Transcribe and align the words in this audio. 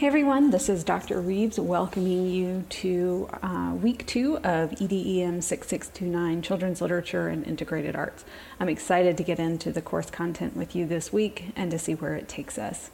Hey 0.00 0.06
everyone, 0.06 0.48
this 0.48 0.70
is 0.70 0.82
Dr. 0.82 1.20
Reeves 1.20 1.60
welcoming 1.60 2.26
you 2.26 2.64
to 2.70 3.28
uh, 3.42 3.74
week 3.74 4.06
two 4.06 4.38
of 4.38 4.72
EDEM 4.80 5.42
6629 5.42 6.40
Children's 6.40 6.80
Literature 6.80 7.28
and 7.28 7.46
Integrated 7.46 7.94
Arts. 7.94 8.24
I'm 8.58 8.70
excited 8.70 9.18
to 9.18 9.22
get 9.22 9.38
into 9.38 9.70
the 9.70 9.82
course 9.82 10.08
content 10.08 10.56
with 10.56 10.74
you 10.74 10.86
this 10.86 11.12
week 11.12 11.52
and 11.54 11.70
to 11.70 11.78
see 11.78 11.94
where 11.94 12.14
it 12.14 12.30
takes 12.30 12.56
us. 12.56 12.90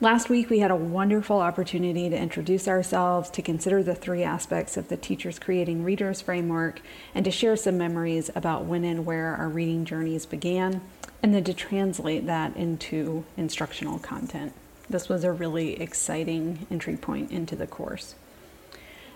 Last 0.00 0.30
week, 0.30 0.48
we 0.48 0.60
had 0.60 0.70
a 0.70 0.74
wonderful 0.74 1.40
opportunity 1.40 2.08
to 2.08 2.16
introduce 2.16 2.66
ourselves, 2.66 3.28
to 3.28 3.42
consider 3.42 3.82
the 3.82 3.94
three 3.94 4.22
aspects 4.22 4.78
of 4.78 4.88
the 4.88 4.96
Teachers 4.96 5.38
Creating 5.38 5.84
Readers 5.84 6.22
framework, 6.22 6.80
and 7.14 7.26
to 7.26 7.30
share 7.30 7.56
some 7.56 7.76
memories 7.76 8.30
about 8.34 8.64
when 8.64 8.84
and 8.84 9.04
where 9.04 9.36
our 9.36 9.50
reading 9.50 9.84
journeys 9.84 10.24
began, 10.24 10.80
and 11.22 11.34
then 11.34 11.44
to 11.44 11.52
translate 11.52 12.24
that 12.24 12.56
into 12.56 13.26
instructional 13.36 13.98
content. 13.98 14.54
This 14.90 15.08
was 15.08 15.24
a 15.24 15.32
really 15.32 15.80
exciting 15.80 16.66
entry 16.70 16.96
point 16.96 17.30
into 17.30 17.56
the 17.56 17.66
course. 17.66 18.14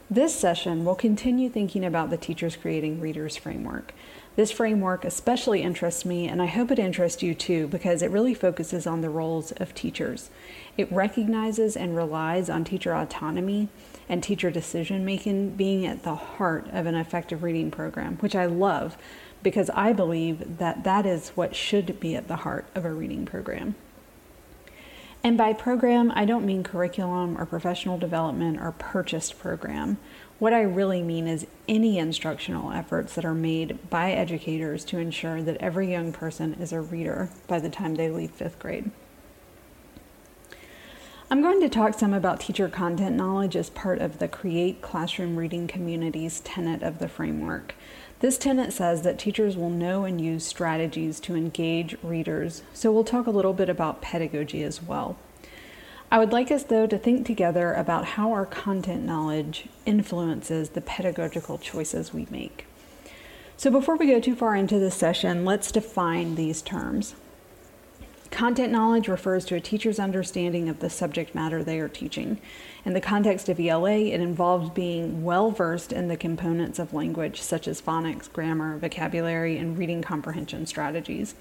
This 0.08 0.34
session 0.34 0.84
will 0.84 0.94
continue 0.94 1.50
thinking 1.50 1.84
about 1.84 2.10
the 2.10 2.16
Teachers 2.16 2.54
Creating 2.54 3.00
Readers 3.00 3.36
framework. 3.36 3.92
This 4.36 4.52
framework 4.52 5.04
especially 5.04 5.62
interests 5.62 6.04
me, 6.04 6.28
and 6.28 6.40
I 6.40 6.46
hope 6.46 6.70
it 6.70 6.78
interests 6.78 7.24
you 7.24 7.34
too, 7.34 7.66
because 7.66 8.02
it 8.02 8.10
really 8.12 8.34
focuses 8.34 8.86
on 8.86 9.00
the 9.00 9.10
roles 9.10 9.50
of 9.52 9.74
teachers. 9.74 10.30
It 10.76 10.92
recognizes 10.92 11.76
and 11.76 11.96
relies 11.96 12.48
on 12.48 12.62
teacher 12.62 12.94
autonomy 12.94 13.68
and 14.08 14.22
teacher 14.22 14.50
decision 14.50 15.04
making 15.04 15.56
being 15.56 15.84
at 15.84 16.04
the 16.04 16.14
heart 16.14 16.68
of 16.72 16.86
an 16.86 16.94
effective 16.94 17.42
reading 17.42 17.72
program, 17.72 18.16
which 18.18 18.36
I 18.36 18.46
love 18.46 18.96
because 19.42 19.70
I 19.70 19.92
believe 19.92 20.58
that 20.58 20.84
that 20.84 21.04
is 21.04 21.30
what 21.30 21.56
should 21.56 21.98
be 21.98 22.14
at 22.14 22.28
the 22.28 22.36
heart 22.36 22.66
of 22.74 22.84
a 22.84 22.92
reading 22.92 23.26
program. 23.26 23.74
And 25.22 25.36
by 25.36 25.52
program, 25.52 26.12
I 26.14 26.24
don't 26.24 26.46
mean 26.46 26.62
curriculum 26.62 27.36
or 27.36 27.46
professional 27.46 27.98
development 27.98 28.60
or 28.60 28.72
purchased 28.72 29.38
program. 29.38 29.98
What 30.38 30.52
I 30.52 30.62
really 30.62 31.02
mean 31.02 31.26
is 31.26 31.46
any 31.66 31.98
instructional 31.98 32.70
efforts 32.70 33.14
that 33.14 33.24
are 33.24 33.34
made 33.34 33.90
by 33.90 34.12
educators 34.12 34.84
to 34.86 34.98
ensure 34.98 35.42
that 35.42 35.56
every 35.56 35.90
young 35.90 36.12
person 36.12 36.54
is 36.60 36.72
a 36.72 36.80
reader 36.80 37.30
by 37.48 37.58
the 37.58 37.70
time 37.70 37.94
they 37.94 38.10
leave 38.10 38.30
fifth 38.30 38.58
grade. 38.58 38.90
I'm 41.28 41.42
going 41.42 41.60
to 41.60 41.68
talk 41.68 41.98
some 41.98 42.14
about 42.14 42.38
teacher 42.38 42.68
content 42.68 43.16
knowledge 43.16 43.56
as 43.56 43.68
part 43.70 44.00
of 44.00 44.20
the 44.20 44.28
Create 44.28 44.80
Classroom 44.80 45.36
Reading 45.36 45.66
Communities 45.66 46.38
tenet 46.40 46.84
of 46.84 47.00
the 47.00 47.08
framework. 47.08 47.74
This 48.20 48.38
tenet 48.38 48.72
says 48.72 49.02
that 49.02 49.18
teachers 49.18 49.56
will 49.56 49.68
know 49.68 50.04
and 50.04 50.18
use 50.18 50.46
strategies 50.46 51.20
to 51.20 51.36
engage 51.36 51.96
readers, 52.02 52.62
so 52.72 52.90
we'll 52.90 53.04
talk 53.04 53.26
a 53.26 53.30
little 53.30 53.52
bit 53.52 53.68
about 53.68 54.00
pedagogy 54.00 54.62
as 54.62 54.82
well. 54.82 55.18
I 56.10 56.18
would 56.18 56.32
like 56.32 56.50
us, 56.50 56.62
though, 56.62 56.86
to 56.86 56.96
think 56.96 57.26
together 57.26 57.74
about 57.74 58.04
how 58.04 58.32
our 58.32 58.46
content 58.46 59.04
knowledge 59.04 59.68
influences 59.84 60.70
the 60.70 60.80
pedagogical 60.80 61.58
choices 61.58 62.14
we 62.14 62.26
make. 62.30 62.66
So, 63.58 63.70
before 63.70 63.96
we 63.96 64.06
go 64.06 64.20
too 64.20 64.36
far 64.36 64.56
into 64.56 64.78
this 64.78 64.94
session, 64.94 65.44
let's 65.44 65.70
define 65.70 66.36
these 66.36 66.62
terms. 66.62 67.16
Content 68.36 68.70
knowledge 68.70 69.08
refers 69.08 69.46
to 69.46 69.54
a 69.54 69.60
teacher's 69.62 69.98
understanding 69.98 70.68
of 70.68 70.80
the 70.80 70.90
subject 70.90 71.34
matter 71.34 71.64
they 71.64 71.80
are 71.80 71.88
teaching. 71.88 72.38
In 72.84 72.92
the 72.92 73.00
context 73.00 73.48
of 73.48 73.58
ELA, 73.58 73.96
it 73.96 74.20
involves 74.20 74.68
being 74.68 75.24
well 75.24 75.50
versed 75.50 75.90
in 75.90 76.08
the 76.08 76.18
components 76.18 76.78
of 76.78 76.92
language, 76.92 77.40
such 77.40 77.66
as 77.66 77.80
phonics, 77.80 78.30
grammar, 78.30 78.76
vocabulary, 78.76 79.56
and 79.56 79.78
reading 79.78 80.02
comprehension 80.02 80.66
strategies. 80.66 81.34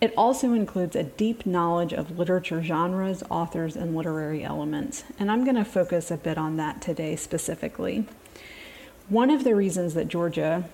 It 0.00 0.12
also 0.16 0.54
includes 0.54 0.96
a 0.96 1.04
deep 1.04 1.46
knowledge 1.46 1.92
of 1.92 2.18
literature 2.18 2.64
genres, 2.64 3.22
authors, 3.30 3.76
and 3.76 3.94
literary 3.94 4.42
elements, 4.42 5.04
and 5.20 5.30
I'm 5.30 5.44
going 5.44 5.54
to 5.54 5.64
focus 5.64 6.10
a 6.10 6.16
bit 6.16 6.36
on 6.36 6.56
that 6.56 6.82
today 6.82 7.14
specifically. 7.14 8.08
One 9.08 9.30
of 9.30 9.44
the 9.44 9.54
reasons 9.54 9.94
that 9.94 10.08
Georgia 10.08 10.68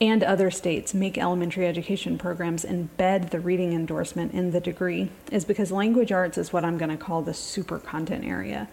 and 0.00 0.22
other 0.22 0.50
states 0.50 0.92
make 0.92 1.16
elementary 1.16 1.66
education 1.66 2.18
programs 2.18 2.64
embed 2.64 3.30
the 3.30 3.40
reading 3.40 3.72
endorsement 3.72 4.32
in 4.32 4.50
the 4.50 4.60
degree 4.60 5.10
is 5.32 5.44
because 5.44 5.72
language 5.72 6.12
arts 6.12 6.36
is 6.36 6.52
what 6.52 6.64
I'm 6.64 6.76
going 6.76 6.90
to 6.90 7.02
call 7.02 7.22
the 7.22 7.32
super 7.32 7.78
content 7.78 8.24
area. 8.24 8.68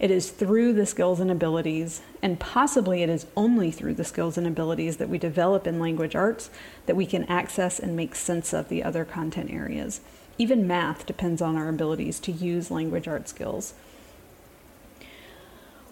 It 0.00 0.10
is 0.10 0.30
through 0.30 0.72
the 0.72 0.86
skills 0.86 1.20
and 1.20 1.30
abilities, 1.30 2.00
and 2.22 2.40
possibly 2.40 3.02
it 3.02 3.08
is 3.08 3.26
only 3.36 3.70
through 3.70 3.94
the 3.94 4.04
skills 4.04 4.36
and 4.36 4.46
abilities 4.46 4.96
that 4.96 5.08
we 5.08 5.18
develop 5.18 5.66
in 5.66 5.78
language 5.78 6.16
arts 6.16 6.50
that 6.86 6.96
we 6.96 7.06
can 7.06 7.24
access 7.24 7.78
and 7.78 7.94
make 7.94 8.14
sense 8.14 8.52
of 8.52 8.68
the 8.68 8.82
other 8.82 9.04
content 9.04 9.52
areas. 9.52 10.00
Even 10.38 10.66
math 10.66 11.06
depends 11.06 11.40
on 11.42 11.56
our 11.56 11.68
abilities 11.68 12.18
to 12.20 12.32
use 12.32 12.70
language 12.70 13.06
art 13.06 13.28
skills. 13.28 13.74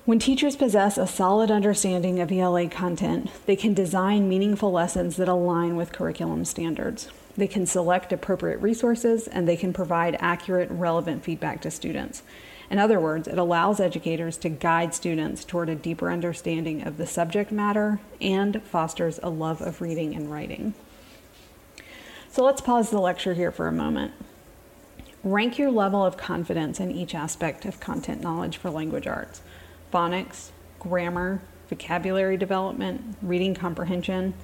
When 0.06 0.18
teachers 0.18 0.56
possess 0.56 0.96
a 0.96 1.06
solid 1.06 1.50
understanding 1.50 2.20
of 2.20 2.32
ELA 2.32 2.68
content, 2.68 3.30
they 3.44 3.54
can 3.54 3.74
design 3.74 4.30
meaningful 4.30 4.72
lessons 4.72 5.16
that 5.16 5.28
align 5.28 5.76
with 5.76 5.92
curriculum 5.92 6.46
standards. 6.46 7.08
They 7.36 7.46
can 7.46 7.66
select 7.66 8.10
appropriate 8.10 8.62
resources 8.62 9.28
and 9.28 9.46
they 9.46 9.58
can 9.58 9.74
provide 9.74 10.16
accurate, 10.18 10.70
relevant 10.70 11.22
feedback 11.22 11.60
to 11.62 11.70
students. 11.70 12.22
In 12.70 12.78
other 12.78 12.98
words, 12.98 13.28
it 13.28 13.36
allows 13.36 13.78
educators 13.78 14.38
to 14.38 14.48
guide 14.48 14.94
students 14.94 15.44
toward 15.44 15.68
a 15.68 15.74
deeper 15.74 16.10
understanding 16.10 16.82
of 16.82 16.96
the 16.96 17.06
subject 17.06 17.52
matter 17.52 18.00
and 18.22 18.62
fosters 18.62 19.20
a 19.22 19.28
love 19.28 19.60
of 19.60 19.82
reading 19.82 20.14
and 20.14 20.32
writing. 20.32 20.72
So 22.30 22.42
let's 22.42 22.62
pause 22.62 22.88
the 22.88 23.00
lecture 23.00 23.34
here 23.34 23.52
for 23.52 23.68
a 23.68 23.72
moment. 23.72 24.14
Rank 25.22 25.58
your 25.58 25.70
level 25.70 26.02
of 26.06 26.16
confidence 26.16 26.80
in 26.80 26.90
each 26.90 27.14
aspect 27.14 27.66
of 27.66 27.80
content 27.80 28.22
knowledge 28.22 28.56
for 28.56 28.70
language 28.70 29.06
arts 29.06 29.42
phonics, 29.92 30.50
grammar, 30.78 31.42
vocabulary 31.68 32.36
development, 32.36 33.16
reading 33.22 33.54
comprehension, 33.54 34.34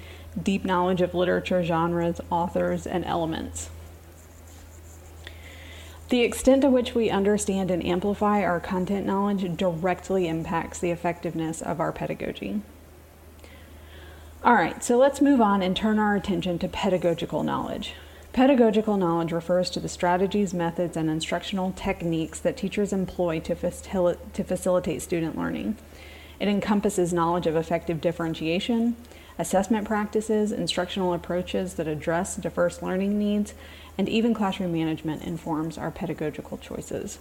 deep 0.41 0.65
knowledge 0.65 1.01
of 1.01 1.15
literature, 1.15 1.63
genres, 1.63 2.21
authors, 2.31 2.87
and 2.87 3.05
elements. 3.05 3.71
The 6.09 6.21
extent 6.21 6.63
to 6.63 6.71
which 6.71 6.95
we 6.95 7.11
understand 7.11 7.71
and 7.71 7.85
amplify 7.85 8.43
our 8.43 8.61
content 8.61 9.07
knowledge 9.07 9.57
directly 9.57 10.29
impacts 10.29 10.79
the 10.79 10.93
effectiveness 10.93 11.61
of 11.61 11.81
our 11.81 11.91
pedagogy. 11.91 12.63
All 14.45 14.55
right, 14.55 14.85
so 14.85 14.97
let's 14.97 15.21
move 15.21 15.41
on 15.41 15.63
and 15.63 15.77
turn 15.77 15.99
our 15.99 16.15
attention 16.15 16.61
to 16.61 16.69
pedagogical 16.69 17.43
knowledge. 17.43 17.95
Pedagogical 18.37 18.99
knowledge 18.99 19.33
refers 19.33 19.71
to 19.71 19.81
the 19.81 19.89
strategies, 19.89 20.53
methods, 20.53 20.95
and 20.95 21.09
instructional 21.09 21.73
techniques 21.73 22.39
that 22.39 22.55
teachers 22.55 22.93
employ 22.93 23.41
to, 23.41 23.55
facil- 23.55 24.19
to 24.35 24.45
facilitate 24.45 25.01
student 25.01 25.39
learning. 25.39 25.79
It 26.39 26.47
encompasses 26.47 27.15
knowledge 27.15 27.47
of 27.47 27.57
effective 27.57 27.99
differentiation, 27.99 28.95
assessment 29.39 29.87
practices, 29.87 30.53
instructional 30.53 31.15
approaches 31.15 31.77
that 31.77 31.89
address 31.89 32.37
diverse 32.37 32.83
learning 32.83 33.19
needs, 33.19 33.55
and 33.97 34.07
even 34.07 34.35
classroom 34.35 34.73
management 34.75 35.23
informs 35.23 35.79
our 35.79 35.91
pedagogical 35.91 36.59
choices. 36.59 37.19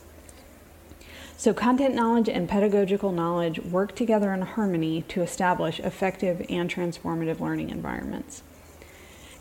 So, 1.38 1.54
content 1.54 1.96
knowledge 1.96 2.28
and 2.28 2.50
pedagogical 2.50 3.14
knowledge 3.14 3.60
work 3.60 3.96
together 3.96 4.34
in 4.34 4.42
harmony 4.42 5.04
to 5.08 5.22
establish 5.22 5.80
effective 5.80 6.46
and 6.50 6.70
transformative 6.70 7.40
learning 7.40 7.70
environments. 7.70 8.44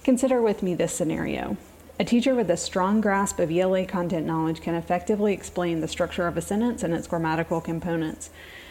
Consider 0.04 0.42
with 0.42 0.62
me 0.62 0.74
this 0.74 0.94
scenario. 0.94 1.56
A 1.98 2.04
teacher 2.04 2.34
with 2.34 2.50
a 2.50 2.58
strong 2.58 3.00
grasp 3.00 3.38
of 3.38 3.50
ELA 3.50 3.86
content 3.86 4.26
knowledge 4.26 4.60
can 4.60 4.74
effectively 4.74 5.32
explain 5.32 5.80
the 5.80 5.88
structure 5.88 6.26
of 6.26 6.36
a 6.36 6.42
sentence 6.42 6.82
and 6.82 6.92
its 6.92 7.06
grammatical 7.06 7.62
components. 7.62 8.28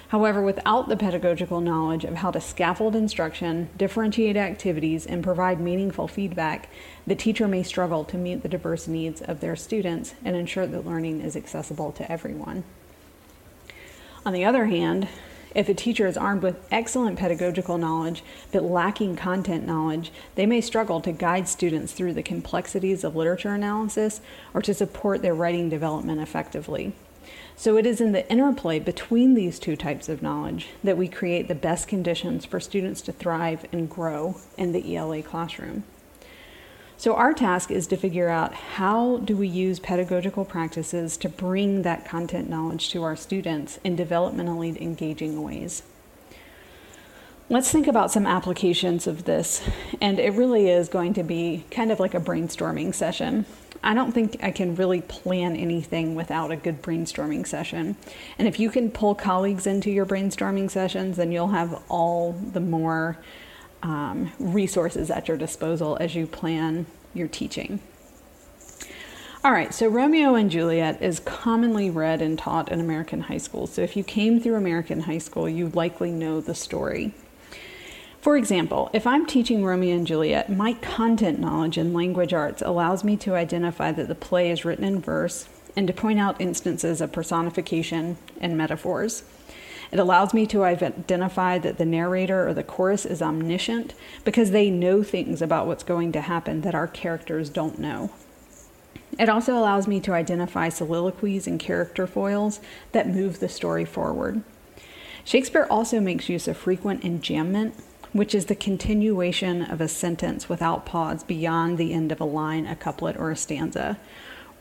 However, 0.10 0.44
without 0.44 0.90
the 0.90 0.96
pedagogical 0.96 1.60
knowledge 1.60 2.04
of 2.04 2.18
how 2.18 2.30
to 2.30 2.40
scaffold 2.40 2.96
instruction, 2.96 3.70
differentiate 3.76 4.38
activities, 4.38 5.08
and 5.08 5.24
provide 5.24 5.60
meaningful 5.60 6.08
feedback, 6.08 6.70
the 7.08 7.16
teacher 7.16 7.48
may 7.48 7.64
struggle 7.64 8.04
to 8.04 8.18
meet 8.18 8.44
the 8.44 8.48
diverse 8.48 8.88
needs 8.88 9.20
of 9.20 9.40
their 9.40 9.56
students 9.56 10.14
and 10.24 10.36
ensure 10.36 10.68
that 10.68 10.86
learning 10.86 11.20
is 11.20 11.36
accessible 11.36 11.92
to 11.94 12.12
everyone. 12.12 12.64
On 14.24 14.34
the 14.34 14.46
other 14.46 14.66
hand, 14.66 15.08
if 15.56 15.70
a 15.70 15.74
teacher 15.74 16.08
is 16.08 16.18
armed 16.18 16.42
with 16.42 16.66
excellent 16.72 17.20
pedagogical 17.20 17.78
knowledge 17.78 18.24
but 18.52 18.64
lacking 18.64 19.16
content 19.16 19.66
knowledge, 19.66 20.12
they 20.36 20.46
may 20.46 20.62
struggle 20.62 21.02
to 21.02 21.12
guide 21.12 21.48
students 21.48 21.94
through 21.94 22.14
the 22.14 22.24
complexities 22.24 23.04
of 23.04 23.16
literature 23.16 23.54
analysis 23.54 24.22
or 24.54 24.62
to 24.62 24.74
support 24.74 25.22
their 25.22 25.36
writing 25.36 25.70
development 25.70 26.22
effectively. 26.22 26.94
So 27.56 27.78
it 27.78 27.86
is 27.86 28.02
in 28.02 28.12
the 28.12 28.30
interplay 28.30 28.80
between 28.80 29.36
these 29.36 29.60
two 29.60 29.76
types 29.76 30.10
of 30.10 30.22
knowledge 30.22 30.70
that 30.84 30.98
we 30.98 31.08
create 31.08 31.48
the 31.48 31.56
best 31.56 31.88
conditions 31.88 32.46
for 32.46 32.60
students 32.60 33.02
to 33.04 33.12
thrive 33.12 33.66
and 33.72 33.90
grow 33.90 34.38
in 34.58 34.72
the 34.72 34.96
ELA 34.96 35.22
classroom. 35.22 35.84
So 37.04 37.16
our 37.16 37.34
task 37.34 37.70
is 37.70 37.86
to 37.88 37.98
figure 37.98 38.30
out 38.30 38.54
how 38.54 39.18
do 39.18 39.36
we 39.36 39.46
use 39.46 39.78
pedagogical 39.78 40.46
practices 40.46 41.18
to 41.18 41.28
bring 41.28 41.82
that 41.82 42.06
content 42.06 42.50
knowledge 42.50 42.92
to 42.92 43.04
our 43.04 43.18
students 43.18 43.78
in 43.84 43.98
developmentally 43.98 44.80
engaging 44.80 45.44
ways. 45.44 45.84
Let's 47.50 47.70
think 47.70 47.88
about 47.88 48.14
some 48.14 48.26
applications 48.26 49.06
of 49.06 49.26
this, 49.26 49.70
and 50.00 50.18
it 50.18 50.32
really 50.32 50.70
is 50.70 50.88
going 50.88 51.14
to 51.16 51.24
be 51.24 51.66
kind 51.72 51.92
of 51.92 52.00
like 52.00 52.14
a 52.14 52.22
brainstorming 52.22 52.96
session. 52.96 53.46
I 53.84 53.94
don't 53.94 54.14
think 54.14 54.42
I 54.42 54.52
can 54.52 54.74
really 54.78 55.02
plan 55.02 55.58
anything 55.58 56.16
without 56.16 56.52
a 56.52 56.56
good 56.56 56.82
brainstorming 56.82 57.46
session. 57.46 57.98
And 58.38 58.48
if 58.48 58.62
you 58.62 58.70
can 58.70 58.90
pull 58.90 59.14
colleagues 59.14 59.68
into 59.68 59.92
your 59.92 60.06
brainstorming 60.06 60.72
sessions, 60.72 61.18
then 61.18 61.34
you'll 61.34 61.50
have 61.50 61.84
all 61.90 62.32
the 62.32 62.62
more 62.62 63.18
um, 63.84 64.32
resources 64.40 65.12
at 65.12 65.28
your 65.28 65.38
disposal 65.38 65.98
as 66.00 66.16
you 66.16 66.26
plan 66.26 66.88
your 67.14 67.28
teaching. 67.28 67.80
All 69.44 69.52
right, 69.52 69.74
so 69.74 69.90
Romeo 69.90 70.36
and 70.36 70.50
Juliet 70.50 71.02
is 71.02 71.20
commonly 71.20 71.90
read 71.90 72.22
and 72.22 72.40
taught 72.40 72.72
in 72.72 72.80
American 72.80 73.22
high 73.22 73.38
schools. 73.38 73.74
So 73.74 73.82
if 73.82 73.98
you 73.98 74.04
came 74.04 74.40
through 74.40 74.56
American 74.56 75.02
high 75.02 75.18
school, 75.18 75.50
you 75.50 75.68
likely 75.70 76.12
know 76.12 76.40
the 76.40 76.56
story. 76.56 77.14
For 78.22 78.38
example, 78.38 78.90
if 78.94 79.06
I'm 79.06 79.26
teaching 79.26 79.66
Romeo 79.66 79.98
and 79.98 80.08
Juliet, 80.08 80.50
my 80.50 80.76
content 80.76 81.40
knowledge 81.40 81.78
in 81.78 81.94
language 81.94 82.34
arts 82.34 82.62
allows 82.62 83.04
me 83.04 83.18
to 83.18 83.36
identify 83.36 83.92
that 83.92 84.08
the 84.08 84.16
play 84.16 84.50
is 84.50 84.64
written 84.64 84.86
in 84.86 85.02
verse 85.02 85.50
and 85.76 85.88
to 85.88 85.94
point 85.94 86.22
out 86.22 86.40
instances 86.40 87.02
of 87.02 87.12
personification 87.12 88.16
and 88.40 88.58
metaphors. 88.58 89.24
It 89.94 90.00
allows 90.00 90.34
me 90.34 90.48
to 90.48 90.64
identify 90.64 91.60
that 91.60 91.78
the 91.78 91.86
narrator 91.86 92.48
or 92.48 92.56
the 92.56 92.64
chorus 92.64 93.06
is 93.06 93.22
omniscient 93.22 93.94
because 94.26 94.50
they 94.50 94.72
know 94.72 95.04
things 95.04 95.40
about 95.40 95.68
what's 95.68 95.84
going 95.84 96.12
to 96.14 96.22
happen 96.22 96.62
that 96.62 96.74
our 96.74 96.88
characters 96.88 97.48
don't 97.52 97.78
know. 97.78 98.10
It 99.20 99.30
also 99.30 99.56
allows 99.56 99.88
me 99.88 100.00
to 100.00 100.14
identify 100.14 100.70
soliloquies 100.70 101.46
and 101.46 101.60
character 101.60 102.08
foils 102.08 102.60
that 102.92 103.08
move 103.08 103.40
the 103.40 103.48
story 103.48 103.86
forward. 103.86 104.42
Shakespeare 105.24 105.68
also 105.70 106.00
makes 106.00 106.28
use 106.28 106.48
of 106.48 106.58
frequent 106.58 107.04
enjambment 107.04 107.74
which 108.14 108.36
is 108.36 108.46
the 108.46 108.56
continuation 108.56 109.64
of 109.64 109.82
a 109.82 109.88
sentence 109.88 110.48
without 110.48 110.86
pause 110.86 111.24
beyond 111.24 111.78
the 111.78 111.94
end 111.94 112.12
of 112.12 112.22
a 112.22 112.26
line, 112.26 112.68
a 112.68 112.76
couplet, 112.76 113.18
or 113.18 113.32
a 113.32 113.36
stanza. 113.36 113.98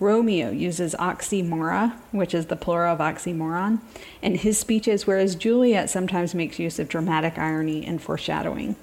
Romeo 0.02 0.50
uses 0.50 0.96
oxymora, 0.96 1.94
which 2.10 2.34
is 2.34 2.46
the 2.46 2.56
plural 2.56 2.94
of 2.94 2.98
oxymoron, 2.98 3.78
in 4.20 4.34
his 4.34 4.58
speeches, 4.58 5.06
whereas 5.06 5.36
Juliet 5.36 5.88
sometimes 5.88 6.34
makes 6.34 6.58
use 6.58 6.80
of 6.80 6.88
dramatic 6.88 7.38
irony 7.38 7.86
and 7.86 8.02
foreshadowing. 8.02 8.74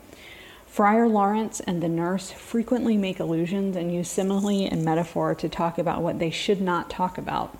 Friar 0.65 1.09
Lawrence 1.09 1.59
and 1.59 1.83
the 1.83 1.89
nurse 1.89 2.31
frequently 2.31 2.95
make 2.95 3.19
allusions 3.19 3.75
and 3.75 3.93
use 3.93 4.09
simile 4.09 4.65
and 4.71 4.85
metaphor 4.85 5.35
to 5.35 5.49
talk 5.49 5.77
about 5.77 6.01
what 6.01 6.19
they 6.19 6.29
should 6.29 6.61
not 6.61 6.89
talk 6.89 7.17
about, 7.17 7.57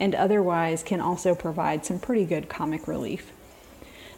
and 0.00 0.14
otherwise 0.14 0.82
can 0.82 1.00
also 1.00 1.34
provide 1.34 1.84
some 1.84 1.98
pretty 1.98 2.24
good 2.24 2.48
comic 2.48 2.88
relief. 2.88 3.30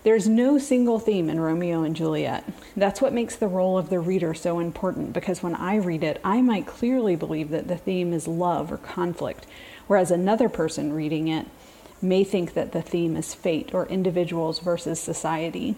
There's 0.05 0.29
no 0.29 0.59
single 0.59 0.99
theme 0.99 1.31
in 1.31 1.41
Romeo 1.41 1.83
and 1.83 1.97
Juliet. 1.97 2.45
That's 2.77 3.01
what 3.01 3.15
makes 3.15 3.37
the 3.37 3.49
role 3.49 3.79
of 3.79 3.89
the 3.89 3.99
reader 3.99 4.35
so 4.35 4.59
important 4.59 5.15
because 5.15 5.43
when 5.43 5.55
I 5.55 5.77
read 5.77 6.05
it, 6.05 6.21
I 6.23 6.43
might 6.43 6.67
clearly 6.67 7.17
believe 7.17 7.49
that 7.49 7.69
the 7.69 7.79
theme 7.79 8.13
is 8.13 8.29
love 8.29 8.71
or 8.71 8.77
conflict, 8.77 9.47
whereas 9.87 10.11
another 10.11 10.51
person 10.51 10.93
reading 10.93 11.29
it 11.29 11.47
may 12.03 12.23
think 12.23 12.53
that 12.53 12.73
the 12.73 12.83
theme 12.83 13.17
is 13.17 13.33
fate 13.33 13.73
or 13.73 13.87
individuals 13.87 14.59
versus 14.59 15.01
society. 15.01 15.75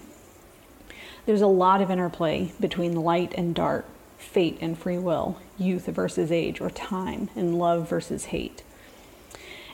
There's 1.24 1.40
a 1.40 1.46
lot 1.46 1.80
of 1.80 1.88
interplay 1.88 2.52
between 2.58 2.96
light 2.96 3.32
and 3.36 3.54
dark, 3.54 3.86
fate 4.18 4.58
and 4.60 4.76
free 4.76 4.98
will, 4.98 5.40
youth 5.56 5.86
versus 5.86 6.32
age 6.32 6.60
or 6.60 6.70
time, 6.70 7.30
and 7.36 7.60
love 7.60 7.88
versus 7.88 8.26
hate. 8.26 8.64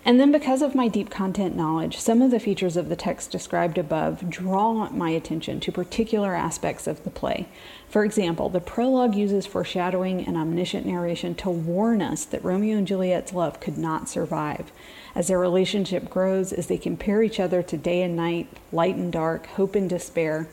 And 0.05 0.19
then, 0.19 0.33
because 0.33 0.63
of 0.63 0.75
my 0.75 0.89
deep 0.89 1.11
content 1.11 1.55
knowledge, 1.55 1.97
some 1.97 2.23
of 2.23 2.33
the 2.33 2.41
features 2.41 2.77
of 2.77 2.89
the 2.89 2.97
text 2.97 3.31
described 3.31 3.79
above 3.79 4.29
draw 4.29 4.91
my 4.91 5.11
attention 5.11 5.61
to 5.61 5.71
particular 5.71 6.35
aspects 6.35 6.89
of 6.89 7.05
the 7.05 7.11
play. 7.11 7.47
For 7.89 8.05
example, 8.05 8.49
the 8.49 8.59
prologue 8.59 9.15
uses 9.15 9.47
foreshadowing 9.47 10.27
and 10.27 10.37
omniscient 10.37 10.87
narration 10.87 11.37
to 11.37 11.51
warn 11.51 12.03
us 12.03 12.25
that 12.25 12.43
Romeo 12.43 12.79
and 12.79 12.87
Juliet's 12.87 13.33
love 13.33 13.61
could 13.61 13.79
not 13.79 14.09
survive. 14.09 14.73
As 15.15 15.29
their 15.29 15.39
relationship 15.39 16.11
grows, 16.11 16.53
as 16.53 16.67
they 16.67 16.79
compare 16.79 17.23
each 17.23 17.39
other 17.39 17.63
to 17.63 17.77
day 17.77 18.03
and 18.03 18.17
night, 18.17 18.49
light 18.73 18.97
and 18.97 19.13
dark, 19.13 19.47
hope 19.47 19.77
and 19.77 19.89
despair. 19.89 20.49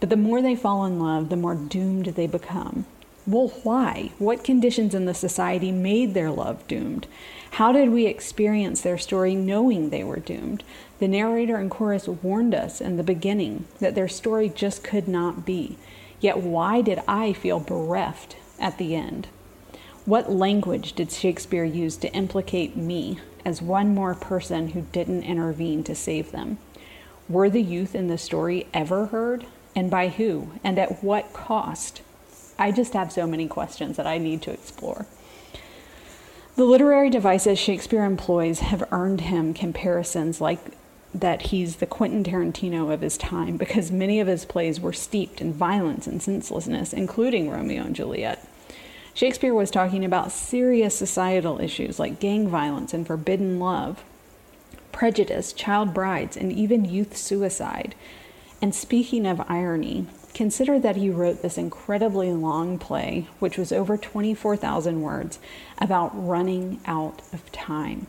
But 0.00 0.10
the 0.10 0.16
more 0.16 0.42
they 0.42 0.56
fall 0.56 0.84
in 0.84 0.98
love, 0.98 1.28
the 1.28 1.36
more 1.36 1.54
doomed 1.54 2.06
they 2.06 2.26
become. 2.26 2.84
Well, 3.26 3.48
why? 3.64 4.12
What 4.18 4.44
conditions 4.44 4.94
in 4.94 5.06
the 5.06 5.14
society 5.14 5.72
made 5.72 6.14
their 6.14 6.30
love 6.30 6.66
doomed? 6.68 7.08
How 7.52 7.72
did 7.72 7.90
we 7.90 8.06
experience 8.06 8.82
their 8.82 8.98
story 8.98 9.34
knowing 9.34 9.90
they 9.90 10.04
were 10.04 10.20
doomed? 10.20 10.62
The 11.00 11.08
narrator 11.08 11.56
and 11.56 11.68
chorus 11.68 12.06
warned 12.06 12.54
us 12.54 12.80
in 12.80 12.96
the 12.96 13.02
beginning 13.02 13.66
that 13.80 13.96
their 13.96 14.06
story 14.06 14.48
just 14.48 14.84
could 14.84 15.08
not 15.08 15.44
be. 15.44 15.76
Yet, 16.20 16.38
why 16.38 16.82
did 16.82 17.00
I 17.08 17.32
feel 17.32 17.58
bereft 17.58 18.36
at 18.60 18.78
the 18.78 18.94
end? 18.94 19.26
What 20.04 20.30
language 20.30 20.92
did 20.92 21.10
Shakespeare 21.10 21.64
use 21.64 21.96
to 21.96 22.12
implicate 22.12 22.76
me 22.76 23.18
as 23.44 23.60
one 23.60 23.92
more 23.92 24.14
person 24.14 24.68
who 24.68 24.82
didn't 24.92 25.24
intervene 25.24 25.82
to 25.82 25.96
save 25.96 26.30
them? 26.30 26.58
Were 27.28 27.50
the 27.50 27.62
youth 27.62 27.96
in 27.96 28.06
the 28.06 28.18
story 28.18 28.68
ever 28.72 29.06
heard? 29.06 29.46
And 29.74 29.90
by 29.90 30.08
who? 30.10 30.52
And 30.62 30.78
at 30.78 31.02
what 31.02 31.32
cost? 31.32 32.02
I 32.58 32.72
just 32.72 32.94
have 32.94 33.12
so 33.12 33.26
many 33.26 33.46
questions 33.46 33.96
that 33.96 34.06
I 34.06 34.18
need 34.18 34.42
to 34.42 34.50
explore. 34.50 35.06
The 36.56 36.64
literary 36.64 37.10
devices 37.10 37.58
Shakespeare 37.58 38.04
employs 38.04 38.60
have 38.60 38.88
earned 38.90 39.22
him 39.22 39.52
comparisons 39.52 40.40
like 40.40 40.60
that 41.14 41.42
he's 41.42 41.76
the 41.76 41.86
Quentin 41.86 42.24
Tarantino 42.24 42.92
of 42.92 43.00
his 43.00 43.18
time 43.18 43.56
because 43.56 43.90
many 43.90 44.20
of 44.20 44.26
his 44.26 44.44
plays 44.44 44.80
were 44.80 44.92
steeped 44.92 45.40
in 45.40 45.52
violence 45.52 46.06
and 46.06 46.22
senselessness, 46.22 46.92
including 46.92 47.50
Romeo 47.50 47.84
and 47.84 47.96
Juliet. 47.96 48.46
Shakespeare 49.14 49.54
was 49.54 49.70
talking 49.70 50.04
about 50.04 50.32
serious 50.32 50.94
societal 50.96 51.60
issues 51.60 51.98
like 51.98 52.20
gang 52.20 52.48
violence 52.48 52.92
and 52.92 53.06
forbidden 53.06 53.58
love, 53.58 54.04
prejudice, 54.92 55.52
child 55.52 55.94
brides, 55.94 56.36
and 56.36 56.52
even 56.52 56.84
youth 56.84 57.16
suicide. 57.16 57.94
And 58.60 58.74
speaking 58.74 59.26
of 59.26 59.42
irony, 59.48 60.06
Consider 60.36 60.78
that 60.78 60.96
he 60.96 61.08
wrote 61.08 61.40
this 61.40 61.56
incredibly 61.56 62.30
long 62.30 62.78
play, 62.78 63.26
which 63.38 63.56
was 63.56 63.72
over 63.72 63.96
24,000 63.96 65.00
words, 65.00 65.38
about 65.78 66.10
running 66.12 66.78
out 66.84 67.22
of 67.32 67.50
time. 67.52 68.06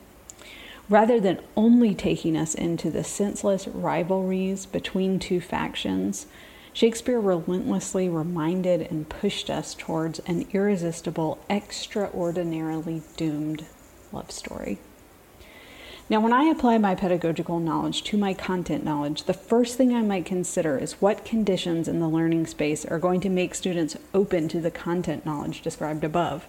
Rather 0.89 1.21
than 1.21 1.39
only 1.55 1.95
taking 1.95 2.35
us 2.35 2.53
into 2.53 2.91
the 2.91 3.05
senseless 3.05 3.65
rivalries 3.65 4.65
between 4.65 5.19
two 5.19 5.39
factions, 5.39 6.27
Shakespeare 6.73 7.21
relentlessly 7.21 8.09
reminded 8.09 8.81
and 8.91 9.07
pushed 9.07 9.49
us 9.49 9.73
towards 9.73 10.19
an 10.27 10.47
irresistible, 10.51 11.39
extraordinarily 11.49 13.03
doomed 13.15 13.67
love 14.11 14.31
story. 14.31 14.79
Now, 16.09 16.21
when 16.21 16.31
I 16.31 16.45
apply 16.45 16.77
my 16.77 16.95
pedagogical 16.95 17.59
knowledge 17.59 18.01
to 18.03 18.17
my 18.17 18.33
content 18.33 18.85
knowledge, 18.85 19.23
the 19.23 19.33
first 19.33 19.75
thing 19.75 19.93
I 19.93 20.01
might 20.01 20.25
consider 20.25 20.77
is 20.77 21.01
what 21.01 21.25
conditions 21.25 21.89
in 21.89 21.99
the 21.99 22.07
learning 22.07 22.47
space 22.47 22.85
are 22.85 22.97
going 22.97 23.19
to 23.21 23.29
make 23.29 23.53
students 23.53 23.97
open 24.13 24.47
to 24.49 24.61
the 24.61 24.71
content 24.71 25.25
knowledge 25.25 25.61
described 25.61 26.05
above. 26.05 26.45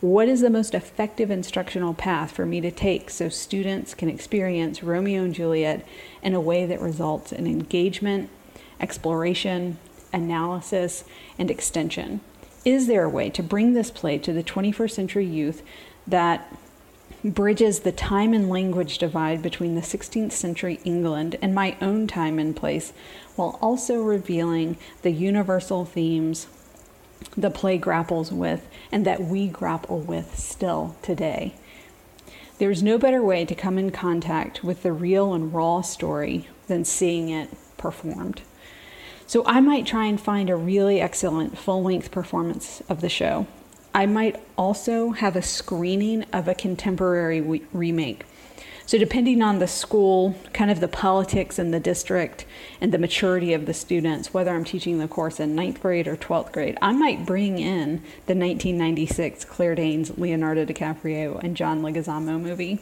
What 0.00 0.28
is 0.28 0.40
the 0.40 0.50
most 0.50 0.72
effective 0.72 1.32
instructional 1.32 1.94
path 1.94 2.30
for 2.30 2.46
me 2.46 2.60
to 2.60 2.70
take 2.70 3.10
so 3.10 3.28
students 3.28 3.92
can 3.92 4.08
experience 4.08 4.84
Romeo 4.84 5.24
and 5.24 5.34
Juliet 5.34 5.84
in 6.22 6.34
a 6.34 6.40
way 6.40 6.64
that 6.64 6.80
results 6.80 7.32
in 7.32 7.48
engagement, 7.48 8.30
exploration, 8.78 9.78
analysis, 10.12 11.02
and 11.40 11.50
extension? 11.50 12.20
Is 12.64 12.86
there 12.86 13.02
a 13.02 13.10
way 13.10 13.30
to 13.30 13.42
bring 13.42 13.72
this 13.72 13.90
play 13.90 14.18
to 14.18 14.32
the 14.32 14.44
21st 14.44 14.90
century 14.92 15.26
youth 15.26 15.64
that 16.06 16.56
bridges 17.34 17.80
the 17.80 17.92
time 17.92 18.32
and 18.32 18.48
language 18.48 18.98
divide 18.98 19.42
between 19.42 19.74
the 19.74 19.80
16th 19.80 20.32
century 20.32 20.80
England 20.84 21.36
and 21.42 21.54
my 21.54 21.76
own 21.80 22.06
time 22.06 22.38
and 22.38 22.54
place, 22.54 22.92
while 23.34 23.58
also 23.60 24.00
revealing 24.02 24.76
the 25.02 25.10
universal 25.10 25.84
themes 25.84 26.46
the 27.36 27.50
play 27.50 27.78
grapples 27.78 28.30
with 28.30 28.66
and 28.92 29.04
that 29.04 29.22
we 29.22 29.48
grapple 29.48 29.98
with 29.98 30.38
still 30.38 30.96
today. 31.02 31.54
There's 32.58 32.82
no 32.82 32.98
better 32.98 33.22
way 33.22 33.44
to 33.44 33.54
come 33.54 33.78
in 33.78 33.90
contact 33.90 34.64
with 34.64 34.82
the 34.82 34.92
real 34.92 35.34
and 35.34 35.52
raw 35.52 35.82
story 35.82 36.48
than 36.68 36.84
seeing 36.84 37.28
it 37.28 37.50
performed. 37.76 38.42
So 39.26 39.44
I 39.44 39.60
might 39.60 39.86
try 39.86 40.06
and 40.06 40.20
find 40.20 40.48
a 40.48 40.56
really 40.56 41.00
excellent 41.00 41.58
full 41.58 41.82
length 41.82 42.10
performance 42.10 42.82
of 42.88 43.00
the 43.00 43.08
show. 43.08 43.46
I 43.96 44.04
might 44.04 44.38
also 44.58 45.12
have 45.12 45.36
a 45.36 45.42
screening 45.42 46.24
of 46.24 46.48
a 46.48 46.54
contemporary 46.54 47.40
remake. 47.72 48.26
So, 48.84 48.98
depending 48.98 49.40
on 49.40 49.58
the 49.58 49.66
school, 49.66 50.34
kind 50.52 50.70
of 50.70 50.80
the 50.80 50.86
politics 50.86 51.58
in 51.58 51.70
the 51.70 51.80
district, 51.80 52.44
and 52.78 52.92
the 52.92 52.98
maturity 52.98 53.54
of 53.54 53.64
the 53.64 53.72
students, 53.72 54.34
whether 54.34 54.54
I'm 54.54 54.64
teaching 54.64 54.98
the 54.98 55.08
course 55.08 55.40
in 55.40 55.54
ninth 55.54 55.80
grade 55.80 56.06
or 56.06 56.14
12th 56.14 56.52
grade, 56.52 56.76
I 56.82 56.92
might 56.92 57.24
bring 57.24 57.58
in 57.58 58.02
the 58.26 58.34
1996 58.34 59.46
Claire 59.46 59.74
Danes, 59.74 60.18
Leonardo 60.18 60.66
DiCaprio, 60.66 61.42
and 61.42 61.56
John 61.56 61.80
Leguizamo 61.80 62.38
movie. 62.38 62.80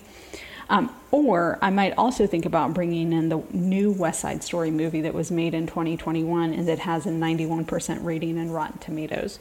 Um, 0.69 0.93
or 1.13 1.61
I 1.63 1.71
might 1.71 1.95
also 1.97 2.27
think 2.27 2.45
about 2.45 2.75
bringing 2.75 3.13
in 3.13 3.29
the 3.29 3.41
new 3.53 3.93
West 3.93 4.19
Side 4.19 4.43
Story 4.43 4.73
movie 4.73 5.03
that 5.03 5.15
was 5.15 5.31
made 5.31 5.55
in 5.55 5.69
2021 5.69 6.53
and 6.53 6.67
that 6.67 6.81
has 6.81 7.07
a 7.07 7.11
91% 7.11 8.03
rating 8.03 8.37
in 8.37 8.51
Rotten 8.51 8.79
Tomatoes. 8.79 9.39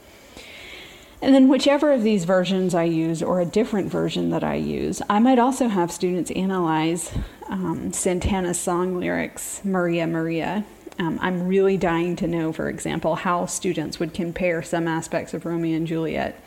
And 1.24 1.34
then, 1.34 1.48
whichever 1.48 1.94
of 1.94 2.04
these 2.04 2.26
versions 2.26 2.76
I 2.76 2.84
use, 2.84 3.24
or 3.24 3.40
a 3.40 3.46
different 3.46 3.90
version 3.90 4.30
that 4.32 4.44
I 4.44 4.56
use, 4.56 5.02
I 5.10 5.20
might 5.20 5.40
also 5.40 5.70
have 5.70 5.90
students 5.90 6.32
analyze 6.32 7.14
um, 7.48 7.94
Santana's 7.94 8.60
song 8.60 9.00
lyrics, 9.00 9.62
Maria 9.64 10.06
Maria. 10.06 10.66
Um, 11.00 11.18
I'm 11.22 11.48
really 11.48 11.78
dying 11.78 12.18
to 12.18 12.28
know, 12.28 12.52
for 12.52 12.68
example, 12.68 13.16
how 13.16 13.46
students 13.46 14.02
would 14.02 14.14
compare 14.14 14.62
some 14.62 14.86
aspects 14.86 15.34
of 15.34 15.46
Romeo 15.46 15.78
and 15.78 15.88
Juliet 15.88 16.44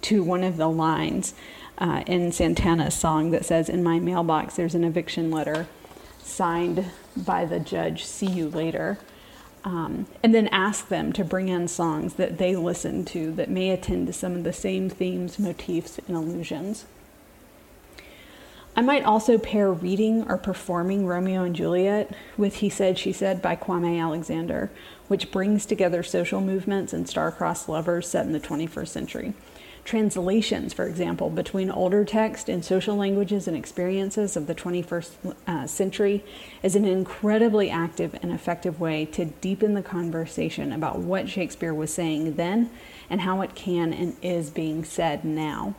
to 0.00 0.22
one 0.22 0.42
of 0.42 0.56
the 0.56 0.70
lines 0.70 1.34
uh, 1.76 2.02
in 2.06 2.32
Santana's 2.32 2.94
song 2.94 3.30
that 3.32 3.44
says, 3.44 3.68
In 3.68 3.82
my 3.82 4.00
mailbox, 4.00 4.56
there's 4.56 4.74
an 4.74 4.84
eviction 4.84 5.30
letter 5.30 5.66
signed 6.22 6.86
by 7.14 7.44
the 7.44 7.60
judge, 7.60 8.06
see 8.06 8.30
you 8.30 8.48
later 8.48 8.98
um, 9.64 10.06
and 10.22 10.34
then 10.34 10.46
ask 10.48 10.88
them 10.88 11.12
to 11.14 11.24
bring 11.24 11.48
in 11.48 11.68
songs 11.68 12.14
that 12.14 12.36
they 12.38 12.54
listen 12.54 13.04
to 13.06 13.32
that 13.32 13.48
may 13.48 13.70
attend 13.70 14.06
to 14.06 14.12
some 14.12 14.34
of 14.34 14.44
the 14.44 14.52
same 14.52 14.90
themes, 14.90 15.38
motifs, 15.38 15.98
and 16.06 16.16
illusions. 16.16 16.84
I 18.76 18.82
might 18.82 19.04
also 19.04 19.38
pair 19.38 19.72
reading 19.72 20.28
or 20.28 20.36
performing 20.36 21.06
Romeo 21.06 21.44
and 21.44 21.54
Juliet 21.56 22.14
with 22.36 22.56
He 22.56 22.68
Said, 22.68 22.98
She 22.98 23.12
Said 23.12 23.40
by 23.40 23.56
Kwame 23.56 24.00
Alexander, 24.00 24.70
which 25.08 25.30
brings 25.30 25.64
together 25.64 26.02
social 26.02 26.40
movements 26.40 26.92
and 26.92 27.08
star-crossed 27.08 27.68
lovers 27.68 28.08
set 28.08 28.26
in 28.26 28.32
the 28.32 28.40
21st 28.40 28.88
century 28.88 29.34
translations, 29.84 30.72
for 30.72 30.86
example, 30.86 31.28
between 31.28 31.70
older 31.70 32.04
text 32.04 32.48
and 32.48 32.64
social 32.64 32.96
languages 32.96 33.46
and 33.46 33.56
experiences 33.56 34.36
of 34.36 34.46
the 34.46 34.54
21st 34.54 35.34
uh, 35.46 35.66
century 35.66 36.24
is 36.62 36.74
an 36.74 36.84
incredibly 36.84 37.70
active 37.70 38.14
and 38.22 38.32
effective 38.32 38.80
way 38.80 39.04
to 39.04 39.26
deepen 39.26 39.74
the 39.74 39.82
conversation 39.82 40.72
about 40.72 40.98
what 40.98 41.28
Shakespeare 41.28 41.74
was 41.74 41.92
saying 41.92 42.34
then 42.34 42.70
and 43.10 43.20
how 43.20 43.42
it 43.42 43.54
can 43.54 43.92
and 43.92 44.16
is 44.22 44.50
being 44.50 44.84
said 44.84 45.24
now. 45.24 45.74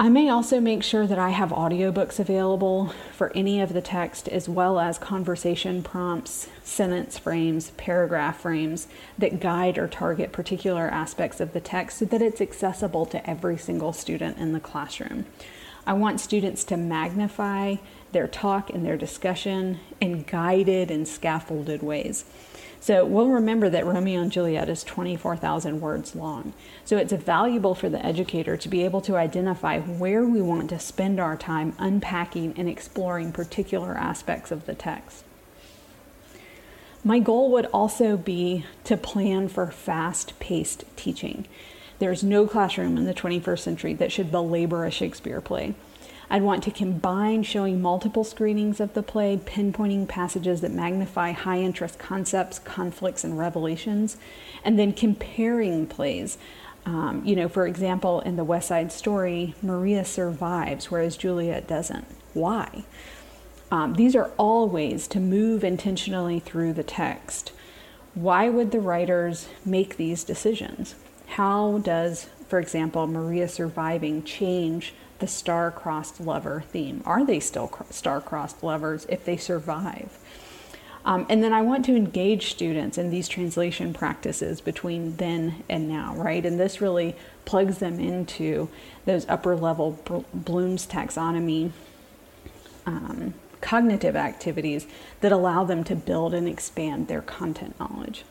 I 0.00 0.08
may 0.08 0.28
also 0.28 0.60
make 0.60 0.84
sure 0.84 1.08
that 1.08 1.18
I 1.18 1.30
have 1.30 1.50
audiobooks 1.50 2.20
available 2.20 2.94
for 3.12 3.32
any 3.34 3.60
of 3.60 3.72
the 3.72 3.80
text, 3.80 4.28
as 4.28 4.48
well 4.48 4.78
as 4.78 4.96
conversation 4.96 5.82
prompts, 5.82 6.48
sentence 6.62 7.18
frames, 7.18 7.72
paragraph 7.76 8.40
frames 8.40 8.86
that 9.18 9.40
guide 9.40 9.76
or 9.76 9.88
target 9.88 10.30
particular 10.30 10.86
aspects 10.86 11.40
of 11.40 11.52
the 11.52 11.60
text 11.60 11.98
so 11.98 12.04
that 12.04 12.22
it's 12.22 12.40
accessible 12.40 13.06
to 13.06 13.28
every 13.28 13.58
single 13.58 13.92
student 13.92 14.38
in 14.38 14.52
the 14.52 14.60
classroom. 14.60 15.26
I 15.88 15.94
want 15.94 16.20
students 16.20 16.64
to 16.64 16.76
magnify 16.76 17.76
their 18.12 18.28
talk 18.28 18.68
and 18.68 18.84
their 18.84 18.98
discussion 18.98 19.80
in 20.02 20.22
guided 20.22 20.90
and 20.90 21.08
scaffolded 21.08 21.82
ways. 21.82 22.26
So 22.78 23.06
we'll 23.06 23.28
remember 23.28 23.70
that 23.70 23.86
Romeo 23.86 24.20
and 24.20 24.30
Juliet 24.30 24.68
is 24.68 24.84
24,000 24.84 25.80
words 25.80 26.14
long. 26.14 26.52
So 26.84 26.98
it's 26.98 27.14
valuable 27.14 27.74
for 27.74 27.88
the 27.88 28.04
educator 28.04 28.54
to 28.58 28.68
be 28.68 28.84
able 28.84 29.00
to 29.00 29.16
identify 29.16 29.80
where 29.80 30.24
we 30.24 30.42
want 30.42 30.68
to 30.68 30.78
spend 30.78 31.18
our 31.18 31.38
time 31.38 31.74
unpacking 31.78 32.52
and 32.58 32.68
exploring 32.68 33.32
particular 33.32 33.94
aspects 33.94 34.50
of 34.50 34.66
the 34.66 34.74
text. 34.74 35.24
My 37.02 37.18
goal 37.18 37.50
would 37.52 37.66
also 37.66 38.18
be 38.18 38.66
to 38.84 38.98
plan 38.98 39.48
for 39.48 39.70
fast 39.70 40.38
paced 40.38 40.84
teaching. 40.96 41.48
There's 41.98 42.22
no 42.22 42.46
classroom 42.46 42.96
in 42.96 43.06
the 43.06 43.14
21st 43.14 43.58
century 43.58 43.94
that 43.94 44.12
should 44.12 44.30
belabor 44.30 44.84
a 44.84 44.90
Shakespeare 44.90 45.40
play. 45.40 45.74
I'd 46.30 46.42
want 46.42 46.62
to 46.64 46.70
combine 46.70 47.42
showing 47.42 47.80
multiple 47.80 48.22
screenings 48.22 48.80
of 48.80 48.92
the 48.92 49.02
play, 49.02 49.38
pinpointing 49.38 50.06
passages 50.06 50.60
that 50.60 50.70
magnify 50.70 51.32
high 51.32 51.60
interest 51.60 51.98
concepts, 51.98 52.58
conflicts, 52.58 53.24
and 53.24 53.38
revelations, 53.38 54.18
and 54.62 54.78
then 54.78 54.92
comparing 54.92 55.86
plays. 55.86 56.36
Um, 56.84 57.22
you 57.24 57.34
know, 57.34 57.48
for 57.48 57.66
example, 57.66 58.20
in 58.20 58.36
the 58.36 58.44
West 58.44 58.68
Side 58.68 58.92
Story, 58.92 59.54
Maria 59.62 60.04
survives, 60.04 60.90
whereas 60.90 61.16
Juliet 61.16 61.66
doesn't. 61.66 62.04
Why? 62.34 62.84
Um, 63.70 63.94
these 63.94 64.14
are 64.14 64.30
all 64.36 64.68
ways 64.68 65.08
to 65.08 65.20
move 65.20 65.64
intentionally 65.64 66.40
through 66.40 66.74
the 66.74 66.82
text. 66.82 67.52
Why 68.14 68.48
would 68.48 68.70
the 68.70 68.80
writers 68.80 69.48
make 69.64 69.96
these 69.96 70.24
decisions? 70.24 70.94
How 71.28 71.78
does, 71.78 72.28
for 72.48 72.58
example, 72.58 73.06
Maria 73.06 73.48
surviving 73.48 74.24
change 74.24 74.94
the 75.18 75.26
star-crossed 75.26 76.20
lover 76.20 76.62
theme. 76.68 77.02
Are 77.04 77.24
they 77.24 77.40
still 77.40 77.70
star-crossed 77.90 78.62
lovers 78.62 79.06
if 79.08 79.24
they 79.24 79.36
survive? 79.36 80.18
Um, 81.04 81.26
and 81.28 81.42
then 81.42 81.52
I 81.52 81.62
want 81.62 81.84
to 81.86 81.96
engage 81.96 82.50
students 82.50 82.98
in 82.98 83.10
these 83.10 83.28
translation 83.28 83.94
practices 83.94 84.60
between 84.60 85.16
then 85.16 85.64
and 85.68 85.88
now, 85.88 86.14
right? 86.16 86.44
And 86.44 86.60
this 86.60 86.80
really 86.80 87.16
plugs 87.44 87.78
them 87.78 87.98
into 87.98 88.68
those 89.06 89.26
upper 89.28 89.56
level 89.56 89.98
Bloom's 90.34 90.86
taxonomy 90.86 91.72
um, 92.84 93.34
cognitive 93.60 94.16
activities 94.16 94.86
that 95.20 95.32
allow 95.32 95.64
them 95.64 95.82
to 95.84 95.96
build 95.96 96.34
and 96.34 96.48
expand 96.48 97.08
their 97.08 97.22
content 97.22 97.78
knowledge. 97.80 98.24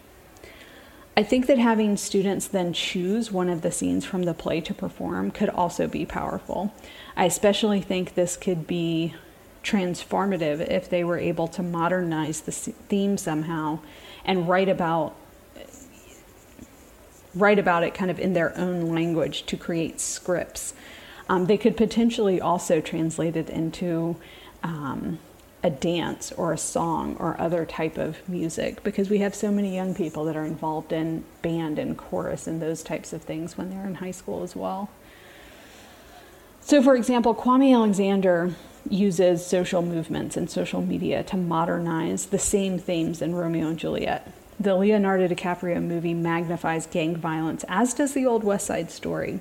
I 1.17 1.23
think 1.23 1.47
that 1.47 1.57
having 1.57 1.97
students 1.97 2.47
then 2.47 2.73
choose 2.73 3.31
one 3.31 3.49
of 3.49 3.63
the 3.63 3.71
scenes 3.71 4.05
from 4.05 4.23
the 4.23 4.35
play 4.35 4.61
to 4.61 4.71
perform 4.71 5.31
could 5.31 5.49
also 5.49 5.87
be 5.87 6.05
powerful. 6.05 6.71
I 7.15 7.25
especially 7.25 7.81
think 7.81 8.13
this 8.13 8.37
could 8.37 8.67
be 8.67 9.15
transformative 9.63 10.59
if 10.69 10.87
they 10.87 11.03
were 11.03 11.17
able 11.17 11.47
to 11.47 11.63
modernize 11.63 12.41
the 12.41 12.51
theme 12.51 13.17
somehow 13.17 13.79
and 14.25 14.47
write 14.47 14.69
about 14.69 15.15
write 17.33 17.57
about 17.57 17.83
it 17.83 17.95
kind 17.95 18.11
of 18.11 18.19
in 18.19 18.33
their 18.33 18.55
own 18.55 18.93
language 18.93 19.43
to 19.47 19.57
create 19.57 19.99
scripts. 19.99 20.75
Um, 21.29 21.47
they 21.47 21.57
could 21.57 21.75
potentially 21.75 22.39
also 22.39 22.79
translate 22.79 23.35
it 23.35 23.49
into 23.49 24.17
um, 24.61 25.17
a 25.63 25.69
dance 25.69 26.31
or 26.33 26.53
a 26.53 26.57
song 26.57 27.15
or 27.19 27.39
other 27.41 27.65
type 27.65 27.97
of 27.97 28.27
music 28.29 28.83
because 28.83 29.09
we 29.09 29.17
have 29.17 29.33
so 29.33 29.51
many 29.51 29.73
young 29.73 29.95
people 29.95 30.23
that 30.25 30.35
are 30.35 30.45
involved 30.45 30.93
in 30.93 31.23
band 31.41 31.79
and 31.79 31.97
chorus 31.97 32.45
and 32.45 32.61
those 32.61 32.83
types 32.83 33.11
of 33.11 33.23
things 33.23 33.57
when 33.57 33.69
they're 33.69 33.85
in 33.85 33.95
high 33.95 34.11
school 34.11 34.43
as 34.43 34.55
well. 34.55 34.89
So, 36.61 36.83
for 36.83 36.95
example, 36.95 37.33
Kwame 37.33 37.73
Alexander 37.73 38.53
uses 38.89 39.45
social 39.45 39.81
movements 39.81 40.37
and 40.37 40.49
social 40.49 40.81
media 40.81 41.23
to 41.23 41.37
modernize 41.37 42.27
the 42.27 42.39
same 42.39 42.77
themes 42.77 43.21
in 43.21 43.33
Romeo 43.33 43.67
and 43.67 43.79
Juliet. 43.79 44.31
The 44.59 44.75
Leonardo 44.75 45.27
DiCaprio 45.27 45.81
movie 45.81 46.13
magnifies 46.13 46.87
gang 46.87 47.15
violence, 47.15 47.63
as 47.67 47.93
does 47.93 48.13
the 48.13 48.25
old 48.25 48.43
West 48.43 48.67
Side 48.67 48.91
Story. 48.91 49.39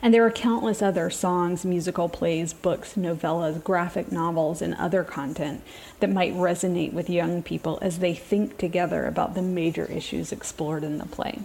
And 0.00 0.14
there 0.14 0.24
are 0.24 0.30
countless 0.30 0.80
other 0.80 1.10
songs, 1.10 1.64
musical 1.64 2.08
plays, 2.08 2.52
books, 2.52 2.94
novellas, 2.94 3.62
graphic 3.62 4.12
novels, 4.12 4.62
and 4.62 4.74
other 4.74 5.02
content 5.02 5.62
that 6.00 6.10
might 6.10 6.34
resonate 6.34 6.92
with 6.92 7.10
young 7.10 7.42
people 7.42 7.78
as 7.82 7.98
they 7.98 8.14
think 8.14 8.58
together 8.58 9.06
about 9.06 9.34
the 9.34 9.42
major 9.42 9.86
issues 9.86 10.30
explored 10.30 10.84
in 10.84 10.98
the 10.98 11.06
play. 11.06 11.40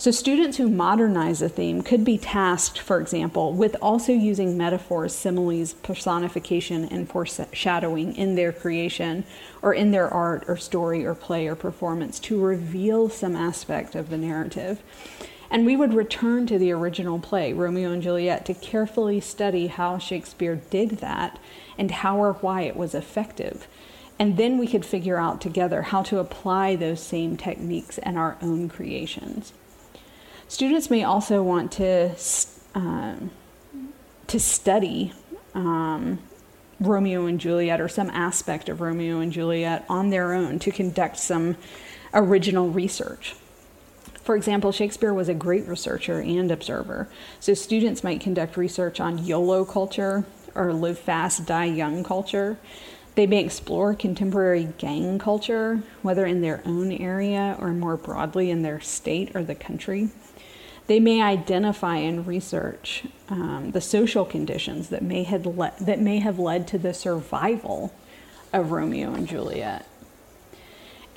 So, 0.00 0.12
students 0.12 0.58
who 0.58 0.70
modernize 0.70 1.42
a 1.42 1.48
theme 1.48 1.82
could 1.82 2.04
be 2.04 2.18
tasked, 2.18 2.78
for 2.78 3.00
example, 3.00 3.52
with 3.52 3.74
also 3.82 4.12
using 4.12 4.56
metaphors, 4.56 5.12
similes, 5.12 5.72
personification, 5.72 6.84
and 6.84 7.08
foreshadowing 7.08 8.14
in 8.14 8.36
their 8.36 8.52
creation 8.52 9.24
or 9.60 9.74
in 9.74 9.90
their 9.90 10.08
art 10.08 10.44
or 10.46 10.56
story 10.56 11.04
or 11.04 11.16
play 11.16 11.48
or 11.48 11.56
performance 11.56 12.20
to 12.20 12.40
reveal 12.40 13.08
some 13.08 13.34
aspect 13.34 13.96
of 13.96 14.08
the 14.08 14.16
narrative. 14.16 14.80
And 15.50 15.64
we 15.64 15.76
would 15.76 15.94
return 15.94 16.46
to 16.46 16.58
the 16.58 16.72
original 16.72 17.18
play, 17.18 17.52
Romeo 17.52 17.90
and 17.92 18.02
Juliet, 18.02 18.44
to 18.46 18.54
carefully 18.54 19.20
study 19.20 19.68
how 19.68 19.98
Shakespeare 19.98 20.56
did 20.56 20.98
that 20.98 21.38
and 21.78 21.90
how 21.90 22.18
or 22.18 22.34
why 22.34 22.62
it 22.62 22.76
was 22.76 22.94
effective. 22.94 23.66
And 24.18 24.36
then 24.36 24.58
we 24.58 24.66
could 24.66 24.84
figure 24.84 25.16
out 25.16 25.40
together 25.40 25.82
how 25.82 26.02
to 26.04 26.18
apply 26.18 26.76
those 26.76 27.00
same 27.00 27.36
techniques 27.36 27.98
in 27.98 28.16
our 28.16 28.36
own 28.42 28.68
creations. 28.68 29.52
Students 30.48 30.90
may 30.90 31.04
also 31.04 31.42
want 31.42 31.72
to, 31.72 32.14
uh, 32.74 33.16
to 34.26 34.40
study 34.40 35.12
um, 35.54 36.18
Romeo 36.80 37.26
and 37.26 37.40
Juliet 37.40 37.80
or 37.80 37.88
some 37.88 38.10
aspect 38.10 38.68
of 38.68 38.80
Romeo 38.80 39.20
and 39.20 39.32
Juliet 39.32 39.84
on 39.88 40.10
their 40.10 40.32
own 40.32 40.58
to 40.60 40.70
conduct 40.70 41.18
some 41.18 41.56
original 42.12 42.70
research. 42.70 43.34
For 44.28 44.36
example, 44.36 44.72
Shakespeare 44.72 45.14
was 45.14 45.30
a 45.30 45.34
great 45.34 45.66
researcher 45.66 46.20
and 46.20 46.52
observer, 46.52 47.08
so 47.40 47.54
students 47.54 48.04
might 48.04 48.20
conduct 48.20 48.58
research 48.58 49.00
on 49.00 49.24
YOLO 49.24 49.64
culture 49.64 50.26
or 50.54 50.74
live 50.74 50.98
fast, 50.98 51.46
die 51.46 51.64
young 51.64 52.04
culture. 52.04 52.58
They 53.14 53.26
may 53.26 53.42
explore 53.42 53.94
contemporary 53.94 54.68
gang 54.76 55.18
culture, 55.18 55.82
whether 56.02 56.26
in 56.26 56.42
their 56.42 56.60
own 56.66 56.92
area 56.92 57.56
or 57.58 57.68
more 57.70 57.96
broadly 57.96 58.50
in 58.50 58.60
their 58.60 58.80
state 58.80 59.34
or 59.34 59.42
the 59.42 59.54
country. 59.54 60.10
They 60.88 61.00
may 61.00 61.22
identify 61.22 61.96
and 61.96 62.26
research 62.26 63.04
um, 63.30 63.70
the 63.70 63.80
social 63.80 64.26
conditions 64.26 64.90
that 64.90 65.00
may, 65.00 65.24
le- 65.42 65.72
that 65.80 66.00
may 66.00 66.18
have 66.18 66.38
led 66.38 66.68
to 66.68 66.76
the 66.76 66.92
survival 66.92 67.94
of 68.52 68.72
Romeo 68.72 69.14
and 69.14 69.26
Juliet. 69.26 69.86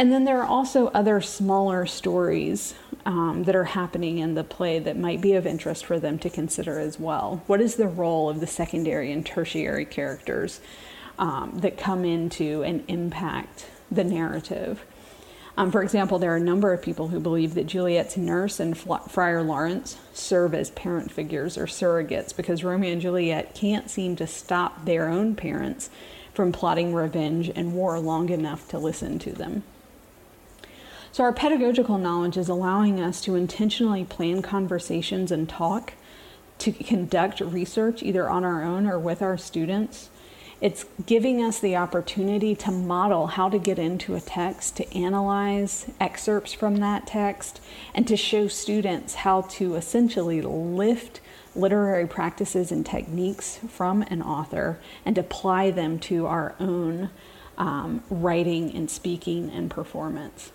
And 0.01 0.11
then 0.11 0.23
there 0.23 0.41
are 0.41 0.47
also 0.47 0.87
other 0.87 1.21
smaller 1.21 1.85
stories 1.85 2.73
um, 3.05 3.43
that 3.43 3.55
are 3.55 3.65
happening 3.65 4.17
in 4.17 4.33
the 4.33 4.43
play 4.43 4.79
that 4.79 4.97
might 4.97 5.21
be 5.21 5.33
of 5.33 5.45
interest 5.45 5.85
for 5.85 5.99
them 5.99 6.17
to 6.17 6.29
consider 6.31 6.79
as 6.79 6.99
well. 6.99 7.43
What 7.45 7.61
is 7.61 7.75
the 7.75 7.87
role 7.87 8.27
of 8.27 8.39
the 8.39 8.47
secondary 8.47 9.11
and 9.11 9.23
tertiary 9.23 9.85
characters 9.85 10.59
um, 11.19 11.59
that 11.59 11.77
come 11.77 12.03
into 12.03 12.63
and 12.63 12.83
impact 12.87 13.67
the 13.91 14.03
narrative? 14.03 14.83
Um, 15.55 15.71
for 15.71 15.83
example, 15.83 16.17
there 16.17 16.33
are 16.33 16.37
a 16.37 16.39
number 16.39 16.73
of 16.73 16.81
people 16.81 17.09
who 17.09 17.19
believe 17.19 17.53
that 17.53 17.67
Juliet's 17.67 18.17
nurse 18.17 18.59
and 18.59 18.75
Friar 18.75 19.43
Lawrence 19.43 19.97
serve 20.13 20.55
as 20.55 20.71
parent 20.71 21.11
figures 21.11 21.59
or 21.59 21.67
surrogates 21.67 22.35
because 22.35 22.63
Romeo 22.63 22.93
and 22.93 23.01
Juliet 23.01 23.53
can't 23.53 23.87
seem 23.87 24.15
to 24.15 24.25
stop 24.25 24.83
their 24.85 25.09
own 25.09 25.35
parents 25.35 25.91
from 26.33 26.51
plotting 26.51 26.91
revenge 26.91 27.51
and 27.55 27.75
war 27.75 27.99
long 27.99 28.29
enough 28.29 28.67
to 28.69 28.79
listen 28.79 29.19
to 29.19 29.31
them. 29.31 29.61
So, 31.13 31.25
our 31.25 31.33
pedagogical 31.33 31.97
knowledge 31.97 32.37
is 32.37 32.47
allowing 32.47 33.01
us 33.01 33.19
to 33.21 33.35
intentionally 33.35 34.05
plan 34.05 34.41
conversations 34.41 35.29
and 35.29 35.49
talk, 35.49 35.93
to 36.59 36.71
conduct 36.71 37.41
research 37.41 38.01
either 38.01 38.29
on 38.29 38.45
our 38.45 38.63
own 38.63 38.87
or 38.87 38.97
with 38.97 39.21
our 39.21 39.37
students. 39.37 40.09
It's 40.61 40.85
giving 41.05 41.43
us 41.43 41.59
the 41.59 41.75
opportunity 41.75 42.55
to 42.55 42.71
model 42.71 43.27
how 43.27 43.49
to 43.49 43.59
get 43.59 43.77
into 43.77 44.15
a 44.15 44.21
text, 44.21 44.77
to 44.77 44.97
analyze 44.97 45.91
excerpts 45.99 46.53
from 46.53 46.77
that 46.77 47.07
text, 47.07 47.59
and 47.93 48.07
to 48.07 48.15
show 48.15 48.47
students 48.47 49.15
how 49.15 49.41
to 49.41 49.75
essentially 49.75 50.41
lift 50.41 51.19
literary 51.55 52.07
practices 52.07 52.71
and 52.71 52.85
techniques 52.85 53.59
from 53.67 54.03
an 54.03 54.21
author 54.21 54.79
and 55.03 55.17
apply 55.17 55.71
them 55.71 55.99
to 55.99 56.25
our 56.25 56.55
own 56.57 57.09
um, 57.57 58.01
writing 58.09 58.73
and 58.73 58.89
speaking 58.89 59.49
and 59.49 59.69
performance. 59.69 60.53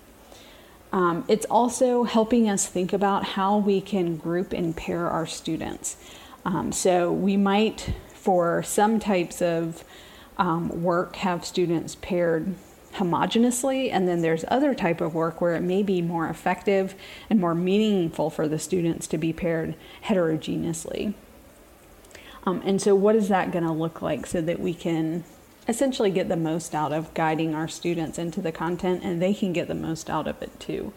Um, 0.97 1.27
it's 1.29 1.45
also 1.51 2.05
helping 2.05 2.49
us 2.49 2.67
think 2.67 2.95
about 2.95 3.23
how 3.23 3.59
we 3.59 3.83
can 3.83 4.17
group 4.17 4.55
and 4.55 4.75
pair 4.75 5.11
our 5.11 5.27
students. 5.27 5.99
Um, 6.47 6.73
so 6.73 7.13
we 7.13 7.37
might, 7.37 7.93
for 8.15 8.63
some 8.63 8.99
types 8.99 9.43
of 9.43 9.85
um, 10.39 10.83
work, 10.83 11.17
have 11.17 11.45
students 11.45 11.97
paired 11.97 12.55
homogeneously, 12.95 13.93
and 13.93 14.09
then 14.09 14.23
there's 14.23 14.47
other 14.49 14.75
type 14.75 15.03
of 15.03 15.15
work 15.15 15.39
where 15.39 15.55
it 15.55 15.61
may 15.61 15.83
be 15.83 16.01
more 16.01 16.29
effective 16.29 16.95
and 17.29 17.39
more 17.39 17.55
meaningful 17.55 18.31
for 18.31 18.49
the 18.49 18.59
students 18.59 19.07
to 19.09 19.19
be 19.19 19.35
paired 19.35 19.75
heterogeneously. 20.01 21.13
Um, 22.47 22.63
and 22.65 22.81
so, 22.81 22.95
what 22.95 23.17
is 23.17 23.29
that 23.29 23.53
going 23.53 23.65
to 23.65 23.73
look 23.73 24.01
like 24.01 24.27
so 24.27 24.41
that 24.41 24.61
we 24.61 24.73
can 24.73 25.25
essentially 25.69 26.11
get 26.11 26.29
the 26.29 26.37
most 26.37 26.75
out 26.75 26.93
of 26.93 27.13
guiding 27.15 27.55
our 27.55 27.69
students 27.69 28.19
into 28.19 28.41
the 28.41 28.53
content 28.53 29.03
and 29.03 29.21
they 29.21 29.35
can 29.35 29.53
get 29.53 29.69
the 29.69 29.75
most 29.75 30.09
out 30.09 30.27
of 30.27 30.41
it 30.43 30.59
too. 30.61 30.93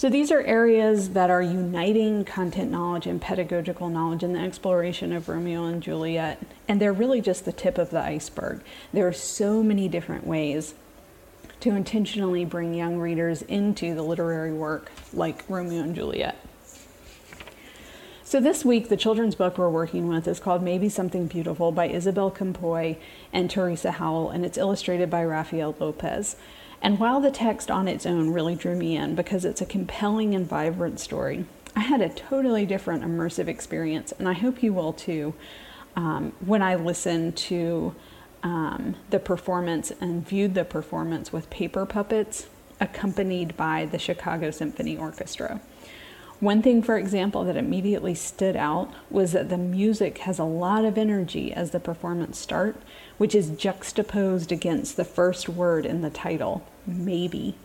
So 0.00 0.08
these 0.08 0.32
are 0.32 0.40
areas 0.40 1.10
that 1.10 1.28
are 1.28 1.42
uniting 1.42 2.24
content 2.24 2.70
knowledge 2.70 3.06
and 3.06 3.20
pedagogical 3.20 3.90
knowledge 3.90 4.22
in 4.22 4.32
the 4.32 4.38
exploration 4.38 5.12
of 5.12 5.28
Romeo 5.28 5.66
and 5.66 5.82
Juliet, 5.82 6.40
and 6.66 6.80
they're 6.80 6.90
really 6.90 7.20
just 7.20 7.44
the 7.44 7.52
tip 7.52 7.76
of 7.76 7.90
the 7.90 8.00
iceberg. 8.00 8.62
There 8.94 9.06
are 9.06 9.12
so 9.12 9.62
many 9.62 9.88
different 9.88 10.26
ways 10.26 10.72
to 11.60 11.76
intentionally 11.76 12.46
bring 12.46 12.72
young 12.72 12.96
readers 12.96 13.42
into 13.42 13.94
the 13.94 14.02
literary 14.02 14.54
work 14.54 14.90
like 15.12 15.44
Romeo 15.50 15.82
and 15.82 15.94
Juliet. 15.94 16.38
So 18.30 18.38
this 18.38 18.64
week, 18.64 18.88
the 18.88 18.96
children's 18.96 19.34
book 19.34 19.58
we're 19.58 19.68
working 19.68 20.06
with 20.06 20.28
is 20.28 20.38
called 20.38 20.62
Maybe 20.62 20.88
Something 20.88 21.26
Beautiful 21.26 21.72
by 21.72 21.88
Isabel 21.88 22.30
Campoy 22.30 22.96
and 23.32 23.50
Theresa 23.50 23.90
Howell, 23.90 24.30
and 24.30 24.46
it's 24.46 24.56
illustrated 24.56 25.10
by 25.10 25.24
Rafael 25.24 25.74
Lopez. 25.80 26.36
And 26.80 27.00
while 27.00 27.20
the 27.20 27.32
text 27.32 27.72
on 27.72 27.88
its 27.88 28.06
own 28.06 28.32
really 28.32 28.54
drew 28.54 28.76
me 28.76 28.96
in 28.96 29.16
because 29.16 29.44
it's 29.44 29.60
a 29.60 29.66
compelling 29.66 30.32
and 30.36 30.46
vibrant 30.46 31.00
story, 31.00 31.44
I 31.74 31.80
had 31.80 32.00
a 32.00 32.08
totally 32.08 32.64
different 32.64 33.02
immersive 33.02 33.48
experience, 33.48 34.12
and 34.16 34.28
I 34.28 34.34
hope 34.34 34.62
you 34.62 34.72
will 34.72 34.92
too, 34.92 35.34
um, 35.96 36.32
when 36.38 36.62
I 36.62 36.76
listened 36.76 37.36
to 37.36 37.96
um, 38.44 38.94
the 39.10 39.18
performance 39.18 39.90
and 40.00 40.24
viewed 40.24 40.54
the 40.54 40.64
performance 40.64 41.32
with 41.32 41.50
paper 41.50 41.84
puppets 41.84 42.46
accompanied 42.78 43.56
by 43.56 43.86
the 43.86 43.98
Chicago 43.98 44.52
Symphony 44.52 44.96
Orchestra. 44.96 45.60
One 46.40 46.62
thing, 46.62 46.82
for 46.82 46.96
example, 46.96 47.44
that 47.44 47.58
immediately 47.58 48.14
stood 48.14 48.56
out 48.56 48.90
was 49.10 49.32
that 49.32 49.50
the 49.50 49.58
music 49.58 50.18
has 50.18 50.38
a 50.38 50.44
lot 50.44 50.86
of 50.86 50.96
energy 50.96 51.52
as 51.52 51.70
the 51.70 51.80
performance 51.80 52.38
start, 52.38 52.76
which 53.18 53.34
is 53.34 53.50
juxtaposed 53.50 54.50
against 54.50 54.96
the 54.96 55.04
first 55.04 55.50
word 55.50 55.84
in 55.84 56.00
the 56.00 56.08
title, 56.08 56.66
maybe. 56.86 57.56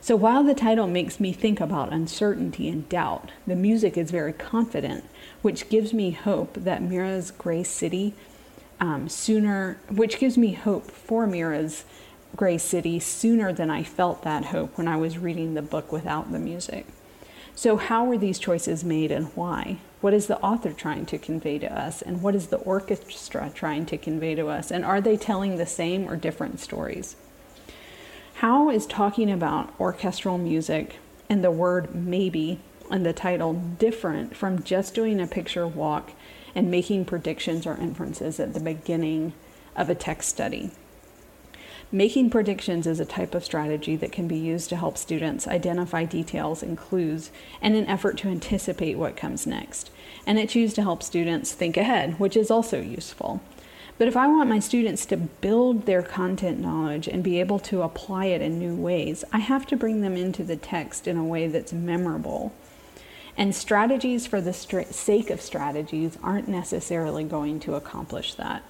So 0.00 0.14
while 0.14 0.44
the 0.44 0.54
title 0.54 0.86
makes 0.86 1.18
me 1.18 1.32
think 1.32 1.60
about 1.60 1.92
uncertainty 1.92 2.68
and 2.68 2.88
doubt, 2.88 3.32
the 3.48 3.56
music 3.56 3.96
is 3.96 4.12
very 4.12 4.32
confident, 4.32 5.04
which 5.42 5.68
gives 5.68 5.92
me 5.92 6.12
hope 6.12 6.54
that 6.54 6.82
Mira's 6.82 7.32
Gray 7.32 7.64
City 7.64 8.14
um, 8.78 9.08
sooner, 9.08 9.78
which 9.90 10.20
gives 10.20 10.38
me 10.38 10.52
hope 10.52 10.88
for 10.88 11.26
Mira's 11.26 11.84
Gray 12.36 12.58
City 12.58 13.00
sooner 13.00 13.52
than 13.52 13.70
I 13.70 13.82
felt 13.82 14.22
that 14.22 14.46
hope 14.46 14.78
when 14.78 14.86
I 14.86 14.98
was 14.98 15.18
reading 15.18 15.54
the 15.54 15.62
book 15.62 15.90
without 15.90 16.30
the 16.30 16.38
music. 16.38 16.86
So, 17.56 17.76
how 17.76 18.04
were 18.04 18.18
these 18.18 18.38
choices 18.38 18.84
made 18.84 19.12
and 19.12 19.28
why? 19.36 19.78
What 20.00 20.12
is 20.12 20.26
the 20.26 20.40
author 20.40 20.72
trying 20.72 21.06
to 21.06 21.18
convey 21.18 21.58
to 21.60 21.72
us? 21.72 22.02
And 22.02 22.20
what 22.20 22.34
is 22.34 22.48
the 22.48 22.58
orchestra 22.58 23.50
trying 23.54 23.86
to 23.86 23.96
convey 23.96 24.34
to 24.34 24.48
us? 24.48 24.70
And 24.70 24.84
are 24.84 25.00
they 25.00 25.16
telling 25.16 25.56
the 25.56 25.66
same 25.66 26.08
or 26.08 26.16
different 26.16 26.58
stories? 26.60 27.16
How 28.34 28.70
is 28.70 28.86
talking 28.86 29.30
about 29.30 29.72
orchestral 29.78 30.36
music 30.36 30.96
and 31.30 31.44
the 31.44 31.50
word 31.50 31.94
maybe 31.94 32.60
and 32.90 33.06
the 33.06 33.12
title 33.12 33.54
different 33.54 34.36
from 34.36 34.62
just 34.62 34.94
doing 34.94 35.20
a 35.20 35.26
picture 35.26 35.66
walk 35.66 36.12
and 36.54 36.70
making 36.70 37.04
predictions 37.04 37.66
or 37.66 37.76
inferences 37.76 38.40
at 38.40 38.52
the 38.52 38.60
beginning 38.60 39.32
of 39.76 39.88
a 39.88 39.94
text 39.94 40.28
study? 40.28 40.72
Making 41.94 42.28
predictions 42.28 42.88
is 42.88 42.98
a 42.98 43.04
type 43.04 43.36
of 43.36 43.44
strategy 43.44 43.94
that 43.94 44.10
can 44.10 44.26
be 44.26 44.36
used 44.36 44.68
to 44.70 44.76
help 44.76 44.98
students 44.98 45.46
identify 45.46 46.04
details 46.04 46.60
and 46.60 46.76
clues 46.76 47.30
in 47.62 47.76
an 47.76 47.86
effort 47.86 48.18
to 48.18 48.28
anticipate 48.28 48.98
what 48.98 49.16
comes 49.16 49.46
next. 49.46 49.92
And 50.26 50.36
it's 50.36 50.56
used 50.56 50.74
to 50.74 50.82
help 50.82 51.04
students 51.04 51.52
think 51.52 51.76
ahead, 51.76 52.18
which 52.18 52.36
is 52.36 52.50
also 52.50 52.80
useful. 52.80 53.40
But 53.96 54.08
if 54.08 54.16
I 54.16 54.26
want 54.26 54.48
my 54.48 54.58
students 54.58 55.06
to 55.06 55.16
build 55.16 55.86
their 55.86 56.02
content 56.02 56.58
knowledge 56.58 57.06
and 57.06 57.22
be 57.22 57.38
able 57.38 57.60
to 57.60 57.82
apply 57.82 58.24
it 58.24 58.42
in 58.42 58.58
new 58.58 58.74
ways, 58.74 59.22
I 59.32 59.38
have 59.38 59.64
to 59.66 59.76
bring 59.76 60.00
them 60.00 60.16
into 60.16 60.42
the 60.42 60.56
text 60.56 61.06
in 61.06 61.16
a 61.16 61.22
way 61.22 61.46
that's 61.46 61.72
memorable. 61.72 62.52
And 63.36 63.54
strategies 63.54 64.26
for 64.26 64.40
the 64.40 64.52
sake 64.52 65.30
of 65.30 65.40
strategies 65.40 66.18
aren't 66.24 66.48
necessarily 66.48 67.22
going 67.22 67.60
to 67.60 67.76
accomplish 67.76 68.34
that. 68.34 68.64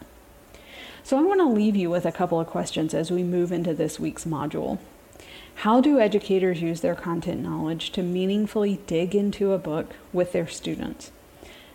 So 1.04 1.18
I 1.18 1.22
want 1.22 1.40
to 1.40 1.46
leave 1.46 1.76
you 1.76 1.90
with 1.90 2.06
a 2.06 2.12
couple 2.12 2.40
of 2.40 2.46
questions 2.46 2.94
as 2.94 3.10
we 3.10 3.22
move 3.22 3.52
into 3.52 3.74
this 3.74 4.00
week's 4.00 4.24
module. 4.24 4.78
How 5.56 5.82
do 5.82 6.00
educators 6.00 6.62
use 6.62 6.80
their 6.80 6.94
content 6.94 7.42
knowledge 7.42 7.92
to 7.92 8.02
meaningfully 8.02 8.80
dig 8.86 9.14
into 9.14 9.52
a 9.52 9.58
book 9.58 9.96
with 10.14 10.32
their 10.32 10.48
students? 10.48 11.10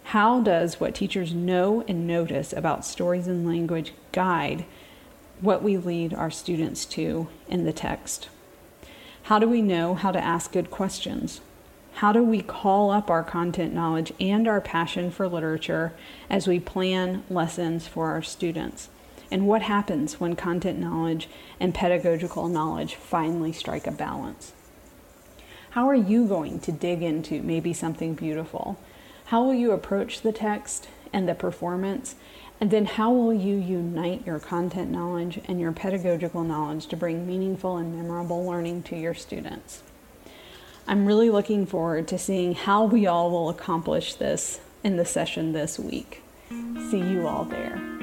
How 0.06 0.42
does 0.42 0.80
what 0.80 0.96
teachers 0.96 1.32
know 1.32 1.84
and 1.88 2.08
notice 2.08 2.54
about 2.54 2.84
stories 2.84 3.28
and 3.28 3.48
language 3.48 3.94
guide 4.14 4.66
what 5.42 5.62
we 5.62 5.78
lead 5.78 6.12
our 6.12 6.32
students 6.32 6.84
to 6.86 7.28
in 7.48 7.66
the 7.66 7.72
text? 7.72 8.30
How 9.24 9.38
do 9.38 9.48
we 9.48 9.62
know 9.62 9.94
how 9.94 10.12
to 10.12 10.20
ask 10.20 10.52
good 10.52 10.72
questions? 10.72 11.40
How 11.94 12.12
do 12.12 12.24
we 12.24 12.42
call 12.42 12.90
up 12.90 13.12
our 13.12 13.24
content 13.24 13.76
knowledge 13.76 14.12
and 14.20 14.48
our 14.48 14.60
passion 14.60 15.12
for 15.12 15.28
literature 15.28 15.94
as 16.32 16.48
we 16.48 16.60
plan 16.60 17.24
lessons 17.30 17.88
for 17.88 18.08
our 18.08 18.24
students? 18.24 18.90
And 19.32 19.48
what 19.48 19.62
happens 19.62 20.20
when 20.20 20.36
content 20.36 20.80
knowledge 20.80 21.30
and 21.60 21.74
pedagogical 21.74 22.48
knowledge 22.48 22.96
finally 22.96 23.52
strike 23.52 23.88
a 23.88 23.92
balance. 23.92 24.54
How 25.72 25.88
are 25.88 25.96
you 25.96 26.28
going 26.28 26.60
to 26.62 26.72
dig 26.72 27.04
into 27.04 27.44
maybe 27.44 27.74
something 27.74 28.16
beautiful? 28.16 28.80
How 29.26 29.44
will 29.44 29.54
you 29.54 29.72
approach 29.72 30.22
the 30.22 30.32
text 30.32 30.90
and 31.14 31.30
the 31.30 31.36
performance? 31.36 32.16
And 32.60 32.72
then 32.72 32.86
how 32.86 33.12
will 33.12 33.34
you 33.34 33.56
unite 33.56 34.26
your 34.26 34.40
content 34.40 34.90
knowledge 34.90 35.40
and 35.48 35.60
your 35.60 35.72
pedagogical 35.72 36.44
knowledge 36.44 36.88
to 36.88 36.98
bring 36.98 37.28
meaningful 37.28 37.78
and 37.78 37.96
memorable 37.96 38.46
learning 38.46 38.84
to 38.84 38.96
your 38.96 39.14
students? 39.14 39.84
I'm 40.88 41.06
really 41.06 41.30
looking 41.30 41.68
forward 41.68 42.08
to 42.08 42.18
seeing 42.18 42.56
how 42.56 42.86
we 42.86 43.06
all 43.06 43.30
will 43.30 43.50
accomplish 43.50 44.16
this 44.16 44.60
in 44.84 44.98
the 44.98 45.06
session 45.06 45.54
this 45.54 45.78
week. 45.78 46.24
See 46.50 46.98
you 46.98 47.28
all 47.28 47.46
there. 47.46 47.99